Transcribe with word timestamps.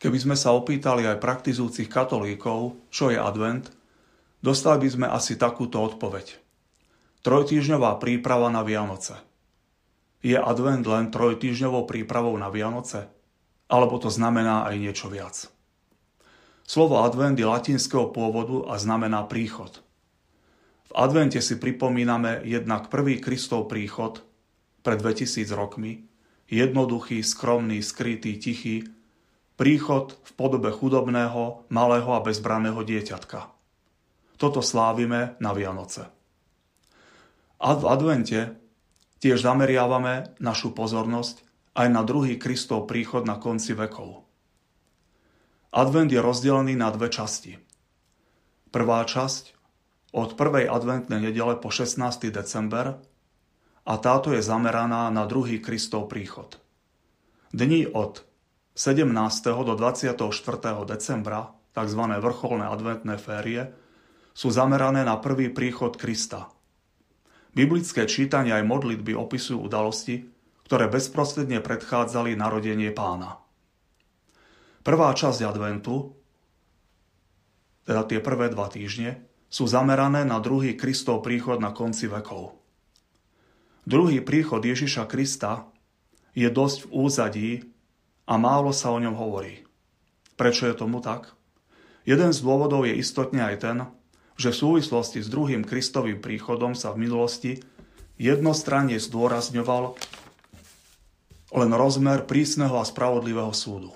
Keby 0.00 0.16
sme 0.16 0.36
sa 0.36 0.56
opýtali 0.56 1.04
aj 1.04 1.20
praktizujúcich 1.20 1.92
katolíkov, 1.92 2.80
čo 2.88 3.12
je 3.12 3.20
advent, 3.20 3.68
dostali 4.40 4.88
by 4.88 4.88
sme 4.88 5.06
asi 5.12 5.36
takúto 5.36 5.76
odpoveď. 5.76 6.40
Trojtýždňová 7.20 8.00
príprava 8.00 8.48
na 8.48 8.64
Vianoce. 8.64 9.20
Je 10.24 10.40
advent 10.40 10.80
len 10.88 11.12
trojtýždňovou 11.12 11.84
prípravou 11.84 12.32
na 12.40 12.48
Vianoce? 12.48 13.12
Alebo 13.68 14.00
to 14.00 14.08
znamená 14.08 14.64
aj 14.72 14.74
niečo 14.80 15.12
viac? 15.12 15.52
Slovo 16.64 17.04
advent 17.04 17.36
je 17.36 17.44
latinského 17.44 18.08
pôvodu 18.08 18.72
a 18.72 18.80
znamená 18.80 19.28
príchod. 19.28 19.84
V 20.88 20.92
advente 20.96 21.44
si 21.44 21.60
pripomíname 21.60 22.40
jednak 22.48 22.88
prvý 22.88 23.20
Kristov 23.20 23.68
príchod 23.68 24.24
pred 24.80 24.96
2000 24.96 25.44
rokmi, 25.52 26.08
jednoduchý, 26.48 27.20
skromný, 27.20 27.84
skrytý, 27.84 28.40
tichý, 28.40 28.88
príchod 29.60 30.16
v 30.24 30.30
podobe 30.40 30.72
chudobného, 30.72 31.68
malého 31.68 32.10
a 32.16 32.24
bezbraného 32.24 32.80
dieťatka. 32.80 33.52
Toto 34.40 34.64
slávime 34.64 35.36
na 35.36 35.52
Vianoce. 35.52 36.08
A 37.60 37.76
v 37.76 37.84
advente 37.84 38.56
tiež 39.20 39.44
zameriavame 39.44 40.32
našu 40.40 40.72
pozornosť 40.72 41.44
aj 41.76 41.92
na 41.92 42.00
druhý 42.08 42.40
Kristov 42.40 42.88
príchod 42.88 43.28
na 43.28 43.36
konci 43.36 43.76
vekov. 43.76 44.24
Advent 45.76 46.08
je 46.08 46.24
rozdelený 46.24 46.80
na 46.80 46.88
dve 46.88 47.12
časti. 47.12 47.60
Prvá 48.72 49.04
časť 49.04 49.52
od 50.16 50.40
prvej 50.40 50.72
adventnej 50.72 51.20
nedele 51.20 51.60
po 51.60 51.68
16. 51.68 52.00
december 52.32 52.96
a 53.84 53.94
táto 54.00 54.32
je 54.32 54.40
zameraná 54.40 55.12
na 55.12 55.28
druhý 55.28 55.60
Kristov 55.60 56.08
príchod. 56.08 56.56
Dni 57.52 57.84
od 57.92 58.29
17. 58.80 59.12
do 59.44 59.76
24. 59.76 60.24
decembra, 60.88 61.52
tzv. 61.76 62.00
vrcholné 62.00 62.64
adventné 62.64 63.20
férie, 63.20 63.76
sú 64.32 64.48
zamerané 64.48 65.04
na 65.04 65.20
prvý 65.20 65.52
príchod 65.52 65.92
Krista. 66.00 66.48
Biblické 67.52 68.08
čítania 68.08 68.56
aj 68.56 68.64
modlitby 68.64 69.12
opisujú 69.12 69.68
udalosti, 69.68 70.32
ktoré 70.64 70.88
bezprostredne 70.88 71.60
predchádzali 71.60 72.32
narodenie 72.40 72.88
pána. 72.96 73.44
Prvá 74.80 75.12
časť 75.12 75.44
adventu, 75.44 76.16
teda 77.84 78.08
tie 78.08 78.24
prvé 78.24 78.48
dva 78.48 78.72
týždne, 78.72 79.28
sú 79.52 79.68
zamerané 79.68 80.24
na 80.24 80.40
druhý 80.40 80.72
Kristov 80.72 81.20
príchod 81.20 81.60
na 81.60 81.76
konci 81.76 82.08
vekov. 82.08 82.56
Druhý 83.84 84.24
príchod 84.24 84.64
Ježiša 84.64 85.04
Krista 85.04 85.68
je 86.32 86.48
dosť 86.48 86.88
v 86.88 86.90
úzadí 86.96 87.69
a 88.30 88.34
málo 88.38 88.70
sa 88.70 88.94
o 88.94 89.02
ňom 89.02 89.18
hovorí. 89.18 89.66
Prečo 90.38 90.70
je 90.70 90.78
tomu 90.78 91.02
tak? 91.02 91.34
Jeden 92.06 92.30
z 92.30 92.38
dôvodov 92.46 92.86
je 92.86 92.94
istotne 92.94 93.42
aj 93.42 93.56
ten, 93.58 93.78
že 94.38 94.54
v 94.54 94.60
súvislosti 94.62 95.20
s 95.20 95.28
druhým 95.28 95.66
Kristovým 95.66 96.22
príchodom 96.22 96.78
sa 96.78 96.94
v 96.94 97.10
minulosti 97.10 97.58
jednostranne 98.16 98.96
zdôrazňoval 99.02 99.98
len 101.50 101.70
rozmer 101.74 102.24
prísneho 102.24 102.78
a 102.78 102.86
spravodlivého 102.86 103.50
súdu. 103.50 103.90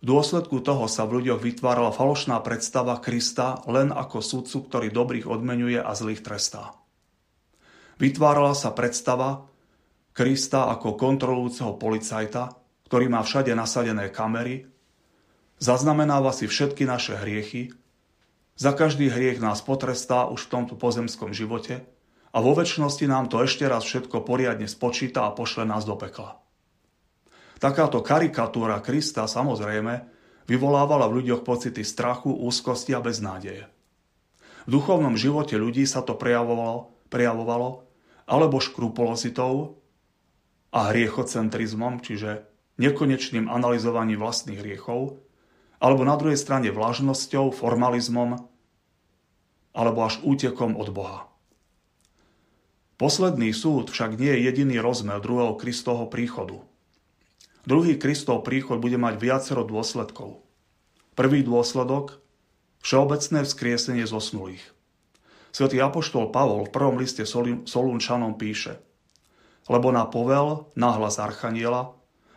V 0.00 0.14
dôsledku 0.14 0.62
toho 0.62 0.86
sa 0.86 1.02
v 1.02 1.20
ľuďoch 1.20 1.42
vytvárala 1.42 1.90
falošná 1.90 2.38
predstava 2.46 3.02
Krista 3.02 3.58
len 3.66 3.90
ako 3.90 4.22
sudcu, 4.22 4.70
ktorý 4.70 4.88
dobrých 4.94 5.26
odmenuje 5.26 5.82
a 5.82 5.90
zlých 5.98 6.22
trestá. 6.22 6.78
Vytvárala 7.98 8.54
sa 8.54 8.70
predstava 8.70 9.50
Krista 10.14 10.70
ako 10.70 10.94
kontrolujúceho 10.94 11.74
policajta, 11.74 12.65
ktorý 12.86 13.10
má 13.10 13.20
všade 13.26 13.50
nasadené 13.52 14.08
kamery, 14.08 14.70
zaznamenáva 15.58 16.30
si 16.30 16.46
všetky 16.46 16.86
naše 16.86 17.18
hriechy, 17.18 17.74
za 18.56 18.72
každý 18.72 19.12
hriech 19.12 19.36
nás 19.36 19.60
potrestá 19.60 20.24
už 20.32 20.48
v 20.48 20.52
tomto 20.56 20.80
pozemskom 20.80 21.36
živote 21.36 21.84
a 22.32 22.40
vo 22.40 22.56
väčšnosti 22.56 23.04
nám 23.04 23.28
to 23.28 23.44
ešte 23.44 23.68
raz 23.68 23.84
všetko 23.84 24.24
poriadne 24.24 24.64
spočíta 24.64 25.28
a 25.28 25.34
pošle 25.36 25.68
nás 25.68 25.84
do 25.84 25.92
pekla. 25.92 26.40
Takáto 27.60 28.00
karikatúra 28.00 28.80
Krista 28.80 29.28
samozrejme 29.28 30.08
vyvolávala 30.48 31.04
v 31.08 31.20
ľuďoch 31.20 31.44
pocity 31.44 31.84
strachu, 31.84 32.32
úzkosti 32.32 32.96
a 32.96 33.04
beznádeje. 33.04 33.68
V 34.64 34.68
duchovnom 34.72 35.20
živote 35.20 35.60
ľudí 35.60 35.84
sa 35.84 36.00
to 36.00 36.16
prejavovalo, 36.16 36.96
prejavovalo 37.12 37.84
alebo 38.24 38.56
škrupulozitou 38.58 39.78
a 40.72 40.90
hriechocentrizmom, 40.90 42.00
čiže 42.00 42.55
nekonečným 42.76 43.48
analyzovaním 43.48 44.20
vlastných 44.20 44.60
hriechov, 44.60 45.20
alebo 45.80 46.02
na 46.04 46.16
druhej 46.16 46.40
strane 46.40 46.72
vlažnosťou, 46.72 47.52
formalizmom, 47.52 48.40
alebo 49.76 49.98
až 50.08 50.20
útekom 50.24 50.76
od 50.76 50.88
Boha. 50.92 51.28
Posledný 52.96 53.52
súd 53.52 53.92
však 53.92 54.16
nie 54.16 54.32
je 54.32 54.48
jediný 54.48 54.80
rozmer 54.80 55.20
druhého 55.20 55.52
Kristovho 55.60 56.08
príchodu. 56.08 56.64
Druhý 57.68 58.00
Kristov 58.00 58.40
príchod 58.48 58.80
bude 58.80 58.96
mať 58.96 59.20
viacero 59.20 59.68
dôsledkov. 59.68 60.40
Prvý 61.12 61.44
dôsledok– 61.44 62.24
všeobecné 62.86 63.44
vzkriesenie 63.44 64.04
zosnulých. 64.08 64.64
Svetý 65.52 65.76
apoštol 65.80 66.32
Pavol 66.32 66.68
v 66.68 66.72
prvom 66.72 66.96
liste 67.00 67.24
Solunčanom 67.64 68.36
píše 68.36 68.80
Lebo 69.68 69.88
na 69.92 70.04
povel, 70.06 70.68
náhlas 70.76 71.18
Archaniela 71.18 71.96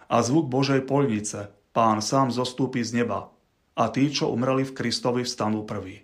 a 0.09 0.25
zvuk 0.25 0.49
Božej 0.49 0.83
poľnice 0.89 1.53
Pán 1.69 2.01
sám 2.01 2.33
zostúpi 2.33 2.81
z 2.81 3.05
neba 3.05 3.29
a 3.77 3.83
tí, 3.93 4.09
čo 4.09 4.33
umreli 4.33 4.65
v 4.65 4.75
Kristovi, 4.75 5.21
vstanú 5.23 5.63
prví. 5.63 6.03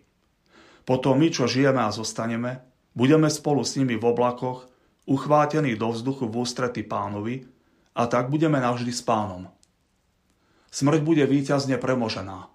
Potom 0.85 1.17
my, 1.17 1.33
čo 1.33 1.49
žijeme 1.49 1.81
a 1.81 1.89
zostaneme, 1.89 2.61
budeme 2.93 3.27
spolu 3.27 3.65
s 3.65 3.75
nimi 3.75 3.97
v 3.97 4.05
oblakoch, 4.05 4.69
uchvátení 5.09 5.73
do 5.73 5.89
vzduchu 5.89 6.29
v 6.29 6.45
ústrety 6.45 6.85
pánovi 6.85 7.49
a 7.97 8.05
tak 8.05 8.29
budeme 8.29 8.61
navždy 8.61 8.93
s 8.93 9.01
pánom. 9.01 9.49
Smrť 10.69 11.01
bude 11.01 11.25
víťazne 11.25 11.81
premožená. 11.81 12.47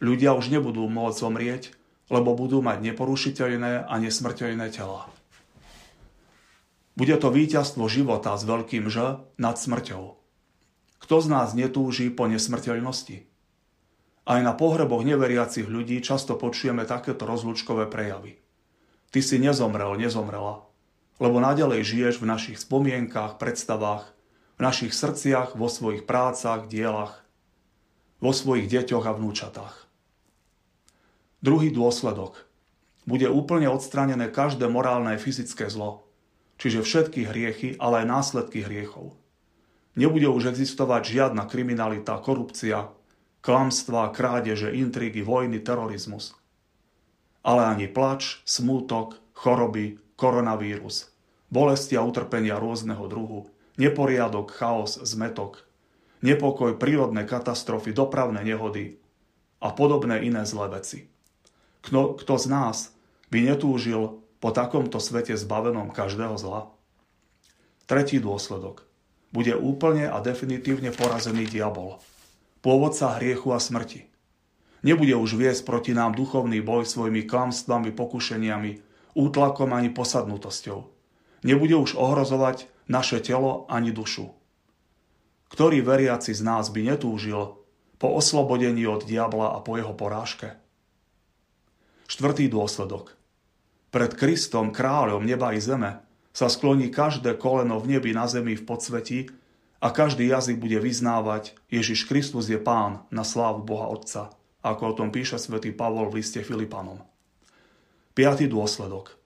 Ľudia 0.00 0.32
už 0.32 0.48
nebudú 0.48 0.88
môcť 0.88 1.20
zomrieť, 1.20 1.62
lebo 2.08 2.32
budú 2.32 2.64
mať 2.64 2.82
neporušiteľné 2.82 3.84
a 3.84 3.94
nesmrteľné 4.00 4.72
tela. 4.72 5.06
Bude 6.96 7.14
to 7.20 7.28
víťazstvo 7.28 7.84
života 7.92 8.32
s 8.32 8.48
veľkým 8.48 8.88
Ž 8.88 9.20
nad 9.36 9.56
smrťou. 9.60 10.25
Kto 11.06 11.22
z 11.22 11.30
nás 11.30 11.54
netúži 11.54 12.10
po 12.10 12.26
nesmrteľnosti? 12.26 13.30
Aj 14.26 14.42
na 14.42 14.50
pohreboch 14.58 15.06
neveriacich 15.06 15.70
ľudí 15.70 16.02
často 16.02 16.34
počujeme 16.34 16.82
takéto 16.82 17.30
rozlúčkové 17.30 17.86
prejavy. 17.86 18.42
Ty 19.14 19.20
si 19.22 19.38
nezomrel, 19.38 19.94
nezomrela, 20.02 20.66
lebo 21.22 21.38
nadalej 21.38 21.86
žiješ 21.86 22.18
v 22.18 22.26
našich 22.26 22.58
spomienkách, 22.58 23.38
predstavách, 23.38 24.18
v 24.58 24.66
našich 24.66 24.90
srdciach, 24.90 25.54
vo 25.54 25.70
svojich 25.70 26.10
prácach, 26.10 26.66
dielach, 26.66 27.22
vo 28.18 28.34
svojich 28.34 28.66
deťoch 28.66 29.06
a 29.06 29.14
vnúčatách. 29.14 29.86
Druhý 31.38 31.70
dôsledok. 31.70 32.50
Bude 33.06 33.30
úplne 33.30 33.70
odstranené 33.70 34.26
každé 34.26 34.66
morálne 34.66 35.14
a 35.14 35.22
fyzické 35.22 35.70
zlo, 35.70 36.10
čiže 36.58 36.82
všetky 36.82 37.30
hriechy, 37.30 37.78
ale 37.78 38.02
aj 38.02 38.10
následky 38.10 38.66
hriechov– 38.66 39.14
Nebude 39.96 40.28
už 40.28 40.52
existovať 40.52 41.08
žiadna 41.08 41.48
kriminalita, 41.48 42.20
korupcia, 42.20 42.92
klamstvá, 43.40 44.12
krádeže, 44.12 44.68
intrigy, 44.76 45.24
vojny, 45.24 45.56
terorizmus. 45.64 46.36
Ale 47.40 47.64
ani 47.64 47.88
plač, 47.88 48.44
smútok, 48.44 49.16
choroby, 49.32 49.96
koronavírus, 50.20 51.08
bolesti 51.48 51.96
a 51.96 52.04
utrpenia 52.04 52.60
rôzneho 52.60 53.08
druhu, 53.08 53.48
neporiadok, 53.80 54.52
chaos, 54.52 55.00
zmetok, 55.00 55.64
nepokoj, 56.20 56.76
prírodné 56.76 57.24
katastrofy, 57.24 57.96
dopravné 57.96 58.44
nehody 58.44 59.00
a 59.64 59.72
podobné 59.72 60.28
iné 60.28 60.44
zlé 60.44 60.76
veci. 60.76 61.08
Kto, 61.80 62.20
kto 62.20 62.34
z 62.36 62.46
nás 62.52 62.76
by 63.32 63.48
netúžil 63.48 64.20
po 64.44 64.52
takomto 64.52 65.00
svete 65.00 65.32
zbavenom 65.40 65.88
každého 65.88 66.36
zla? 66.36 66.68
Tretí 67.86 68.20
dôsledok 68.20 68.85
bude 69.36 69.52
úplne 69.52 70.08
a 70.08 70.16
definitívne 70.24 70.88
porazený 70.96 71.44
diabol, 71.44 72.00
pôvodca 72.64 73.20
hriechu 73.20 73.52
a 73.52 73.60
smrti. 73.60 74.08
Nebude 74.80 75.12
už 75.12 75.36
viesť 75.36 75.68
proti 75.68 75.92
nám 75.92 76.16
duchovný 76.16 76.64
boj 76.64 76.88
svojimi 76.88 77.28
klamstvami, 77.28 77.92
pokušeniami, 77.92 78.80
útlakom 79.12 79.76
ani 79.76 79.92
posadnutosťou. 79.92 80.88
Nebude 81.44 81.76
už 81.76 82.00
ohrozovať 82.00 82.64
naše 82.88 83.20
telo 83.20 83.68
ani 83.68 83.92
dušu. 83.92 84.32
Ktorý 85.52 85.84
veriaci 85.84 86.32
z 86.32 86.40
nás 86.40 86.72
by 86.72 86.96
netúžil 86.96 87.60
po 88.00 88.08
oslobodení 88.16 88.88
od 88.88 89.04
diabla 89.04 89.52
a 89.52 89.58
po 89.60 89.76
jeho 89.76 89.92
porážke? 89.92 90.56
Štvrtý 92.08 92.48
dôsledok. 92.48 93.12
Pred 93.90 94.16
Kristom, 94.16 94.72
kráľom 94.72 95.22
neba 95.26 95.50
i 95.52 95.60
zeme, 95.60 96.05
sa 96.36 96.52
skloní 96.52 96.92
každé 96.92 97.40
koleno 97.40 97.80
v 97.80 97.96
nebi, 97.96 98.12
na 98.12 98.28
zemi, 98.28 98.60
v 98.60 98.68
podsvetí 98.68 99.32
a 99.80 99.88
každý 99.88 100.28
jazyk 100.28 100.60
bude 100.60 100.76
vyznávať 100.76 101.56
Ježiš 101.72 102.04
Kristus 102.04 102.52
je 102.52 102.60
Pán 102.60 103.08
na 103.08 103.24
slávu 103.24 103.64
Boha 103.64 103.88
Otca, 103.88 104.36
ako 104.60 104.82
o 104.84 104.96
tom 105.00 105.08
píše 105.08 105.40
svätý 105.40 105.72
Pavol 105.72 106.12
v 106.12 106.20
liste 106.20 106.44
Filipanom. 106.44 107.00
Piatý 108.12 108.52
dôsledok. 108.52 109.16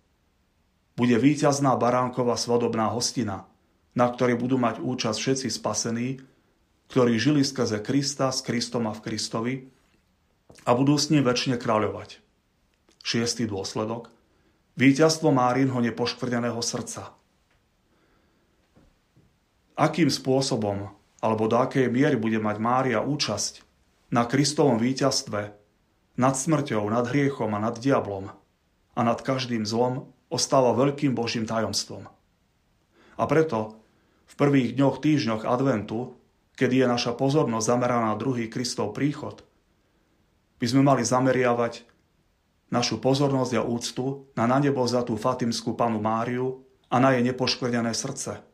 Bude 0.95 1.19
víťazná 1.19 1.75
baránková 1.75 2.39
svadobná 2.39 2.95
hostina, 2.95 3.51
na 3.99 4.07
ktorej 4.07 4.39
budú 4.39 4.63
mať 4.63 4.79
účasť 4.79 5.19
všetci 5.19 5.49
spasení, 5.51 6.09
ktorí 6.95 7.19
žili 7.19 7.43
skrze 7.43 7.83
Krista 7.83 8.31
s 8.31 8.39
Kristom 8.47 8.87
a 8.87 8.95
v 8.95 9.03
Kristovi 9.03 9.55
a 10.63 10.71
budú 10.79 10.95
s 10.95 11.11
ním 11.11 11.27
väčšine 11.27 11.59
kráľovať. 11.59 12.23
Šiestý 13.03 13.51
dôsledok. 13.51 14.20
Víťazstvo 14.77 15.35
Márinho 15.35 15.79
nepoškvrneného 15.81 16.61
srdca– 16.63 17.11
akým 19.81 20.13
spôsobom 20.13 20.93
alebo 21.25 21.49
do 21.49 21.57
akej 21.57 21.89
miery 21.89 22.21
bude 22.21 22.37
mať 22.37 22.57
Mária 22.61 23.01
účasť 23.01 23.65
na 24.13 24.29
Kristovom 24.29 24.77
víťazstve 24.77 25.57
nad 26.21 26.35
smrťou, 26.37 26.85
nad 26.93 27.09
hriechom 27.09 27.49
a 27.57 27.59
nad 27.65 27.81
diablom 27.81 28.29
a 28.93 29.01
nad 29.01 29.19
každým 29.25 29.65
zlom 29.65 30.13
ostáva 30.29 30.77
veľkým 30.77 31.17
Božím 31.17 31.49
tajomstvom. 31.49 32.05
A 33.17 33.25
preto 33.25 33.81
v 34.29 34.35
prvých 34.37 34.77
dňoch, 34.77 35.01
týždňoch 35.01 35.49
adventu, 35.49 36.13
kedy 36.61 36.85
je 36.85 36.87
naša 36.87 37.17
pozornosť 37.17 37.65
zameraná 37.65 38.13
na 38.13 38.17
druhý 38.21 38.53
Kristov 38.53 38.93
príchod, 38.93 39.41
by 40.61 40.67
sme 40.69 40.85
mali 40.85 41.09
zameriavať 41.09 41.89
našu 42.71 43.03
pozornosť 43.03 43.53
a 43.59 43.67
úctu 43.67 44.31
na 44.39 44.47
na 44.47 44.63
nebo 44.63 44.87
tú 44.87 45.15
Fatimskú 45.19 45.75
panu 45.75 45.99
Máriu 45.99 46.63
a 46.91 47.03
na 47.03 47.15
jej 47.15 47.23
nepoškvrnené 47.27 47.95
srdce– 47.95 48.41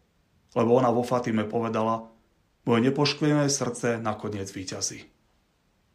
lebo 0.57 0.73
ona 0.73 0.89
vo 0.89 1.05
Fatime 1.05 1.45
povedala, 1.45 2.09
moje 2.65 2.81
nepoškvrnené 2.89 3.47
srdce 3.53 4.01
nakoniec 4.01 4.49
výťazí. 4.49 5.05